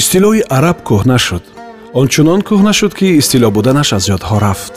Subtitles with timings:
[0.00, 1.44] истилоҳи араб кӯҳна шуд
[2.00, 4.74] ончунон кӯҳна шуд ки истилоҳ буданаш аз ёдҳо рафт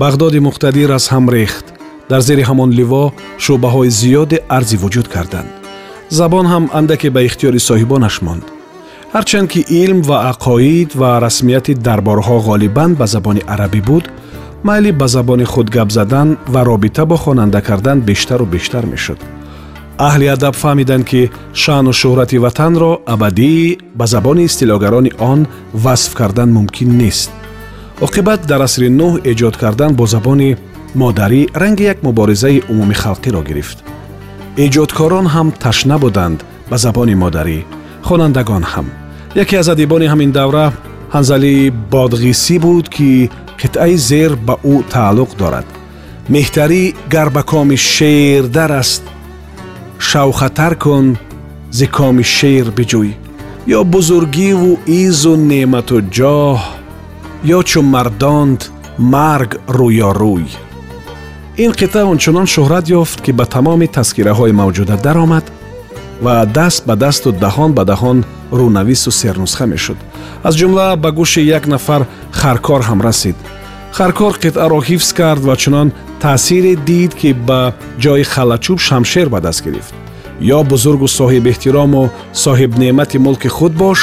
[0.00, 1.66] бағдоди муқтадир аз ҳам рехт
[2.10, 3.02] дар зери ҳамон ливо
[3.44, 5.50] шӯъбаҳои зиёде арзӣ вуҷуд карданд
[6.18, 8.44] забон ҳам андаке ба ихтиёри соҳибонаш монд
[9.14, 14.04] ҳарчанд ки илм ва ақоид ва расмияти дарборҳо ғолибан ба забони арабӣ буд
[14.68, 19.20] майли ба забони худ гап задан ва робита бо хонанда кардан бештару бештар мешуд
[19.98, 21.30] аҳли адаб фаҳмиданд ки
[21.62, 25.40] шаъну шӯҳрати ватанро абадӣ ба забони истилогарони он
[25.84, 27.30] васф кардан мумкин нест.
[28.06, 30.50] Оқибат дар асри нӯҳ эҷод кардан бо забони
[31.00, 33.78] модарӣ ранги як муборизаи умумихалқиро гирифт.
[34.64, 36.38] Эҷодкорон ҳам ташна буданд
[36.70, 37.58] ба забони модарӣ.
[38.06, 38.86] Хонандагон ҳам.
[39.42, 40.66] Яке аз адибони ҳамин давра
[41.14, 45.66] ҳанзали бодғисӣ буд ки қитъаи зер ба ӯ тааллуқ дорад.
[46.34, 46.82] Меҳтарӣ
[47.14, 49.04] гар ба коми шердар аст
[50.08, 51.06] шавхатар кун
[51.76, 53.10] зи коми шер биҷӯй
[53.78, 54.70] ё бузургиву
[55.02, 56.58] изу неъмату ҷоҳ
[57.56, 58.60] ё чу мардонд
[59.14, 60.46] марг рӯёрӯй
[61.64, 65.44] ин қитъа ончунон шӯҳрат ёфт ки ба тамоми таскираҳои мавҷуда даромад
[66.24, 68.18] ва даст ба дасту даҳон бадаҳон
[68.58, 69.98] рӯнавису сернусха мешуд.
[70.48, 72.02] Аз ҷумла ба гӯши як нафар
[72.40, 73.36] харкор ҳам расид
[73.96, 75.88] харкор қитъаро ҳифз кард ва чунон
[76.20, 77.60] таъсире дид ки ба
[78.02, 79.94] ҷои халачӯб шамшер ба даст гирифт
[80.56, 82.02] ё бузургу соҳибэҳтирому
[82.44, 84.00] соҳибнеъмати мулки худ бош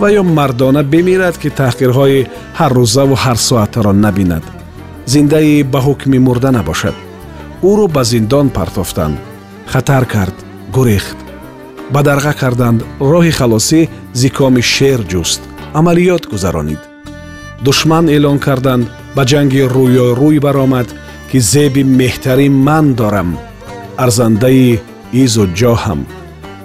[0.00, 2.26] ва ё мардона бимирад ки таҳқирҳои
[2.58, 4.44] ҳаррӯзаву ҳарсоатаро набинад
[5.12, 6.96] зиндаи ба ҳукми мурда набошад
[7.70, 9.16] ӯро ба зиндон партофтанд
[9.72, 10.36] хатар кард
[10.76, 11.18] гурехт
[11.94, 12.80] ба дарға карданд
[13.12, 13.80] роҳи халосӣ
[14.20, 15.40] зикоми шер ҷуст
[15.78, 16.82] амалиёт гузаронид
[17.66, 18.86] душман эълон карданд
[19.16, 20.88] ба ҷанги рӯёрӯй баромад
[21.30, 23.30] ки зеби меҳтарӣ ман дорам.
[24.04, 24.80] Арзандаи
[25.22, 26.00] изу ҷоҳам.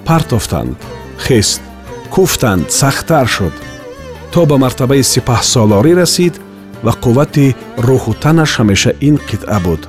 [0.07, 0.77] Партофтанд
[1.25, 1.61] хест
[2.13, 3.55] куфтанд сахттар шуд.
[4.33, 6.35] То ба мартабаи сипаҳсолорӣ расид
[6.85, 7.47] ва қуввати
[7.87, 9.81] рӯҳу танаш ҳамеша ин қитъа буд.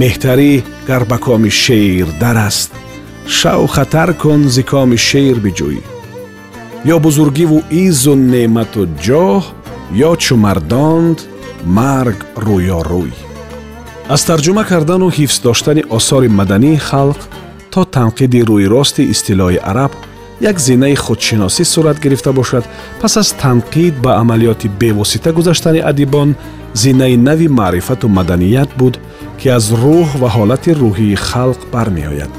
[0.00, 0.52] Меҳтарӣ
[0.88, 2.70] гар ба коми шер дар аст
[3.38, 5.78] шав хатар кун зи коми шер биҷӯй.
[6.94, 9.42] Ё бузургиву изу неъмату ҷоҳ
[10.08, 11.18] ё чу мардонд
[11.76, 13.12] марг рӯёрӯй.
[14.14, 17.20] Аз тарҷума кардану ҳифз доштани осори мадании халқ
[17.72, 19.92] то танқиди рӯйрости истилоҳи араб
[20.50, 22.64] як зинаи худшиносӣ сурат гирифта бошад.
[23.00, 26.28] Пас аз танқид ба амалиёти бевосита гузаштани адибон
[26.82, 28.94] зинаи нави маърифату маданият буд
[29.38, 32.32] ки аз рӯҳ ва ҳолати рӯҳии халқ бармеояд.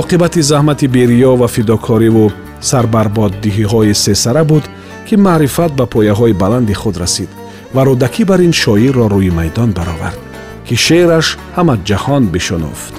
[0.00, 2.32] Оқибати заҳмати бериё ва фидокориву
[2.70, 4.64] сарбарбоддиҳиҳои сесара буд
[5.06, 7.30] ки маърифат ба пояҳои баланди худ расид
[7.74, 10.20] ва рӯдакӣ бар ин шоирро рӯи майдон баровард
[10.66, 12.94] ки шеъраш ҳама ҷаҳон бишунуфт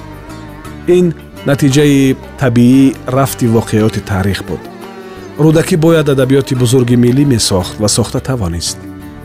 [0.96, 1.06] ин
[1.46, 2.84] натиҷаи табиӣ
[3.16, 4.62] рафти воқеоти таърих буд.
[5.44, 8.78] Рӯдакӣ бояд адабиёти бузурги миллӣ месохт ва сохта тавонист.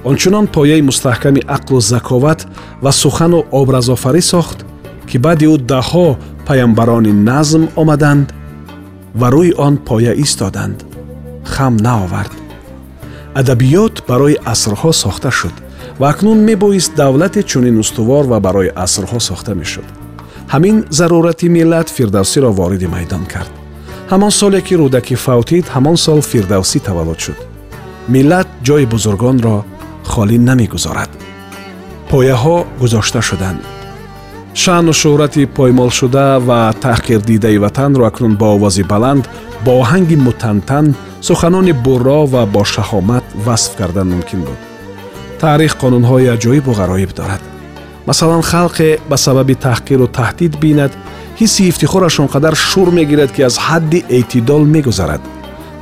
[0.10, 2.40] Ончунон пояи мустаҳками ақлу заковат
[2.84, 4.58] ва сухану образофарӣ сохт
[5.10, 6.08] ки баъди ӯ даҳҳо
[6.48, 8.28] паямбарони назм омаданд
[9.20, 10.78] ва рӯи он поя истоданд.
[11.54, 12.34] Хам наовард
[13.40, 15.56] адабиёт барои асрҳо сохта шуд
[16.00, 19.88] ва акнун мебоист давлате чунин устувор ва барои асрҳо сохта мешуд.
[20.54, 23.52] Ҳамин зарурати миллат фирдавсиро вориди майдон кард.
[24.12, 27.40] Ҳамон соле ки рӯдакӣ фавтид ҳамон сол фирдавсӣ таваллуд шуд.
[28.14, 29.58] Миллат ҷои бузургонро
[30.12, 31.12] холӣ намегузорад
[32.10, 33.62] пояҳо гузошта шуданд
[34.62, 39.24] шаъну шӯҳрати поймолшуда ва таҳқирдидаи ватанро акнун бо овози баланд
[39.66, 40.86] бо оҳанги мутантан
[41.28, 44.60] суханони бурро ва бо шаҳомат васф кардан мумкин буд.
[45.42, 47.42] Таърих қонунҳои аҷоибу ғароиб дорад.
[48.08, 50.92] Масалан халқе ба сабаби таҳқиру таҳдид бинад
[51.40, 55.22] ҳисси ифтихораш он қадар шур мегирад ки аз ҳадди эътидол мегузарад.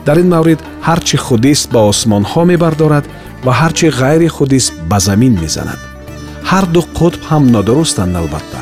[0.05, 3.05] Дар ин маврид ҳар чӣ худист ба осмонҳо мебардорад
[3.45, 5.79] ва ҳар чӣ ғайри худист ба замин мезанад.
[6.49, 8.59] Ҳар ду қутб ҳам нодурустанд албатта.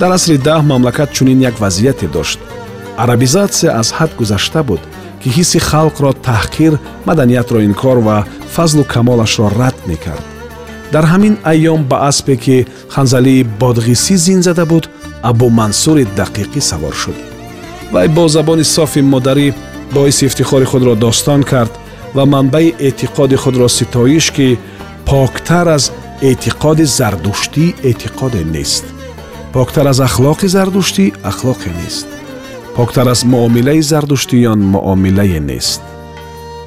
[0.00, 2.38] Дар асри даҳ мамлакат чунин як вазъияте дошт.
[3.04, 4.82] Арабизатсия аз ҳад гузашта буд
[5.20, 6.72] ки ҳисси халқро таҳқир
[7.08, 8.18] маданиятро инкор ва
[8.54, 10.24] фазлу камолашро рад мекард.
[10.92, 12.56] Дар ҳамин айём ба аспе ки
[12.94, 14.84] ханзалии бодғисӣ зин зада буд
[15.30, 17.18] абу мансури дақиқӣ савор шуд.
[17.92, 19.48] Вай бо забони софи модарӣ
[19.94, 21.72] боиси ифтихори худро достон кард
[22.14, 24.58] ва манбаи эътиқоди худро ситоиш ки
[25.06, 25.84] поктар аз
[26.28, 28.84] эътиқоди зардуштӣ эътиқоде нест.
[29.52, 32.06] Поктар аз ахлоқи зардуштӣ ахлоқе нест
[32.80, 35.82] поктар аз муомилаи зардуштиён муомилае нест.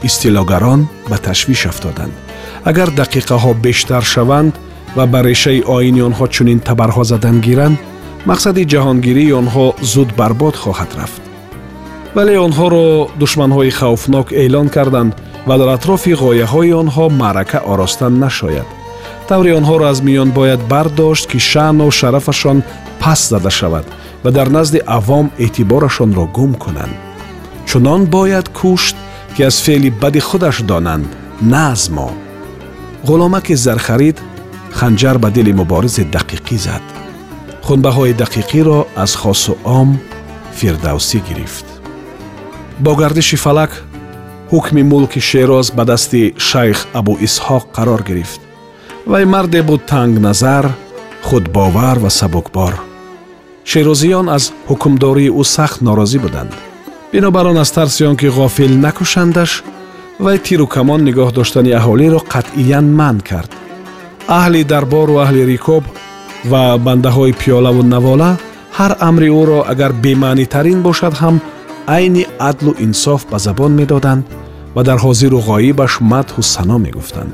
[0.03, 2.13] Истилогарон ба ташвиш афтоданд.
[2.69, 4.53] Агар дақиқаҳо бештар шаванд
[4.95, 7.77] ва ба решаи оини онҳо чунин табарҳо задан гиранд
[8.29, 11.21] мақсади ҷаҳонгирии онҳо зуд барбод хоҳад рафт.
[12.15, 12.85] Вале онҳоро
[13.21, 15.13] душманҳои хавфнок эълон карданд
[15.47, 18.69] ва дар атрофи ғояҳои онҳо маърака оростан нашояд.
[19.29, 22.57] Тавре онҳоро аз миён бояд бардошт ки шаъну шарафашон
[23.01, 23.87] паст зада шавад
[24.23, 26.95] ва дар назди авом эътиборашонро гум кунанд.
[27.65, 28.95] Чунон бояд кушт
[29.35, 31.07] ки аз феъли бади худаш донанд
[31.41, 32.11] на аз мо.
[33.05, 34.17] Ғуломаки зархарид
[34.71, 36.83] ханҷар ба дили муборизи дақиқӣ зад.
[37.65, 39.99] Хунбаҳои дақиқиро аз хосу ом
[40.57, 41.65] фирдавсӣ гирифт.
[42.79, 43.83] Бо гардиши фалак
[44.51, 48.41] ҳукми мулки шероз ба дасти шайх абу исҳоқ қарор гирифт.
[49.11, 50.65] Вай марде буд тангназар
[51.27, 52.92] худбовар ва сабукбор
[53.71, 56.51] шерозиён аз ҳукмдории ӯ сахт норозӣ буданд.
[57.11, 59.51] бинобар он аз тарси он ки ғофил накушандаш
[60.19, 63.51] вай тиру камон нигоҳ доштани аҳолиро қатъиян манъ кард.
[64.39, 65.83] аҳли дарбору аҳли рикоб
[66.51, 68.31] ва бандаҳои пиёлаву навола
[68.77, 71.35] ҳар амри ӯро агар бемаънитарин бошад ҳам
[71.95, 74.23] айни адлу инсоф ба забон медоданд
[74.75, 77.33] ва дар ҳозиру ғоибаш мадҳу сано мегуфтанд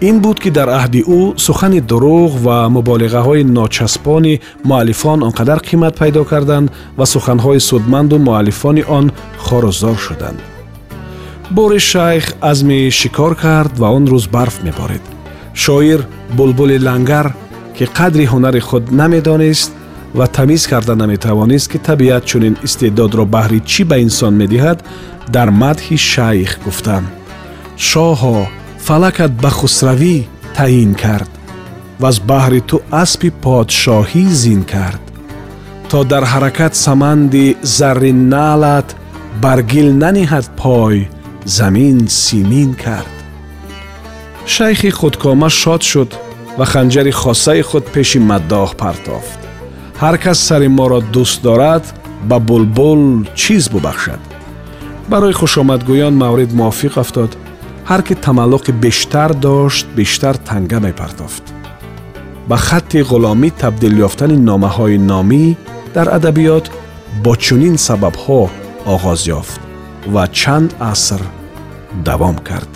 [0.00, 5.94] ин буд ки дар аҳди ӯ сухани дурӯғ ва муболиғаҳои ночаспони муаллифон он қадар қимат
[6.00, 10.38] пайдо карданд ва суханҳои судманду муаллифони он хорузор шуданд.
[11.50, 15.04] Бори шайх азми шикор кард ва он рӯз барф меборид
[15.54, 16.00] шоир
[16.36, 17.26] булбули лангар
[17.76, 19.72] ки қадри ҳунари худ намедонист
[20.14, 24.78] ва тамиз карда наметавонист ки табиат чунин истеъдодро баҳри чӣ ба инсон медиҳад
[25.34, 27.06] дар мадҳи шайх гуфтанд
[27.88, 28.36] шоҳо
[28.86, 30.16] фалакат ба хусравӣ
[30.56, 31.30] таъин кард
[32.02, 35.02] ваз баҳри ту аспи подшоҳӣ зин кард.
[35.90, 37.46] То дар ҳаракат саманди
[37.76, 38.88] зарри наълат
[39.42, 40.96] баргил наниҳад пой
[41.56, 43.14] замин симин кард.
[44.54, 46.10] Шайхи худкома шод шуд
[46.58, 49.38] ва ханҷари хосаи худ пеши маддоҳ партофт.
[50.02, 51.84] Ҳар кас сари моро дӯст дорад
[52.28, 53.02] ба булбул
[53.40, 54.22] чиз бубахшад.
[55.10, 57.32] Барои хушомадгӯён маврид мувофиқ афтод
[57.90, 61.44] ҳар ки тамаллуқи бештар дошт бештар танга мепартофт
[62.48, 65.44] ба хатти ғуломӣ табдил ёфтани номаҳои номӣ
[65.94, 66.66] дар адабиёт
[67.24, 68.40] бо чунин сабабҳо
[68.94, 69.60] оғоз ёфт
[70.14, 71.22] ва чанд аср
[72.06, 72.75] давом кард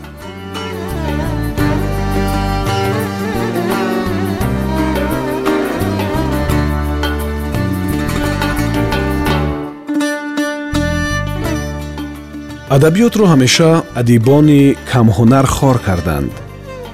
[12.77, 13.71] адабиётро ҳамеша
[14.01, 14.63] адибони
[14.93, 16.33] камҳунар хор карданд.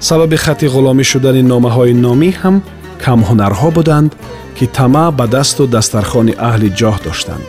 [0.09, 2.57] Сабаби хати ғуломӣ шудани номаҳои номӣ ҳам
[3.05, 4.11] камҳунарҳо буданд
[4.57, 7.45] ки тамаъ ба дасту дастархони аҳли ҷоҳ доштанд.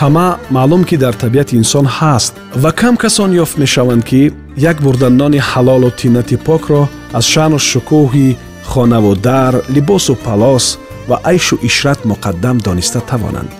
[0.00, 2.32] Тамаъ маълум ки дар табиати инсон ҳаст
[2.62, 4.22] ва кам касон ёфт мешаванд ки
[4.70, 6.82] як бурданони ҳалолу тиннати покро
[7.18, 8.28] аз шаъну шукӯҳи
[8.70, 10.66] хонаву дар либосу палос
[11.08, 13.50] ва айшу ишрат муқаддам дониста тавонанд.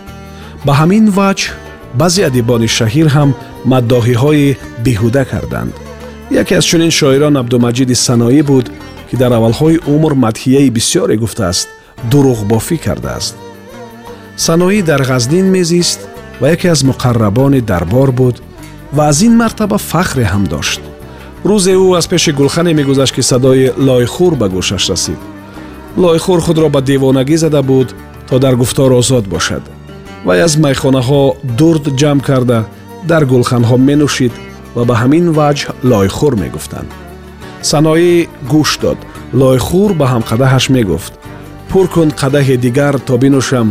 [0.67, 3.31] Ба ҳамин ваҷҳ баъзе адибони шаҳир ҳам
[3.73, 5.73] маддоҳиҳои беҳуда карданд
[6.43, 8.67] яке аз чунин шоирон абдумаҷиди саноӣ буд
[9.09, 11.69] ки дар аввалҳои умр мадҳияи бисьёре гуфтааст
[12.11, 13.35] дурӯғбофӣ кардааст
[14.47, 16.01] саноӣ дар ғазнин мезист
[16.41, 18.37] ва яке аз муқаррабони дарбор буд
[18.97, 20.81] ва аз ин мартаба фахре ҳам дошт
[21.49, 25.21] рӯзе ӯ аз пеши гулхане мегузашт ки садои лойхур ба гӯшаш расид
[25.97, 27.89] лойхур худро ба девонагӣ зада буд
[28.29, 29.63] то дар гуфтор озод бошад
[30.27, 31.23] вай аз майхонаҳо
[31.59, 32.59] дурд ҷамъ карда
[33.11, 34.35] дар гулханҳо менӯшид
[34.77, 36.91] ва ба ҳамин ваҷҳ лойхӯр мегуфтанд.
[37.71, 38.15] Саноӣ
[38.53, 38.99] гӯш дод.
[39.41, 41.13] Лойхӯр ба ҳамқадаҳаш мегуфт.
[41.71, 43.69] Пур кун қадаҳи дигар то бинӯшам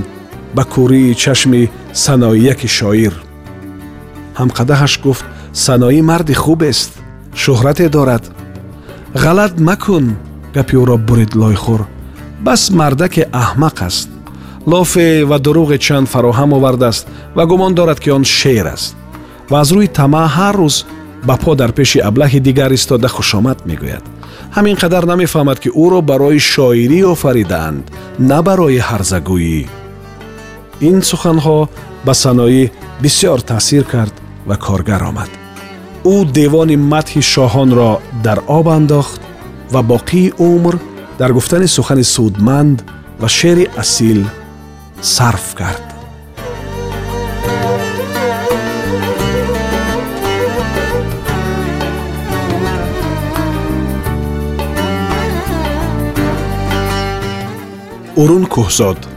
[0.55, 1.63] ба кӯрии чашми
[2.03, 3.13] саноияки шоир
[4.39, 5.25] ҳамқадаҳаш гуфт
[5.65, 6.91] саноӣ марди хубест
[7.41, 8.23] шӯҳрате дорад
[9.23, 10.05] ғалат макун
[10.55, 11.81] гапи ӯро бурид лойхӯр
[12.45, 14.09] бас мардаке аҳмақ аст
[14.71, 18.95] лофе ва дурӯғе чанд фароҳам овардааст ва гумон дорад ки он шер аст
[19.49, 20.75] ва аз рӯи тамаъ ҳар рӯз
[21.27, 24.03] ба по дар пеши аблаҳи дигар истода хушомад мегӯяд
[24.55, 27.83] ҳамин қадар намефаҳмад ки ӯро барои шоирӣ офаридаанд
[28.29, 29.61] на барои ҳарзагӯӣ
[30.89, 31.59] ин суханҳо
[32.05, 32.63] ба саноӣ
[33.03, 34.15] бисьёр таъсир кард
[34.49, 35.31] ва коргар омад
[36.13, 37.91] ӯ девони мадҳи шоҳонро
[38.25, 39.21] дар об андохт
[39.73, 40.75] ва боқии умр
[41.19, 42.77] дар гуфтани сухани судманд
[43.21, 44.21] ва шеъри асил
[45.01, 45.93] صرف کرد.
[58.17, 59.07] ارون کهزاد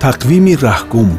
[0.00, 1.10] تقویم رهگم.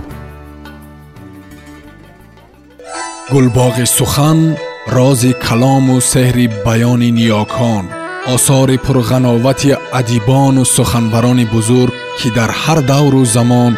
[3.33, 7.89] گلباغ سخن راز کلام و سحر بیان نیاکان.
[8.27, 13.77] آثار پرغناوت ادیبان و سخنوران بزرگ که در هر دور و زمان